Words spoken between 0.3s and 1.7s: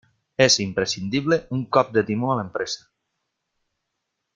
És imprescindible un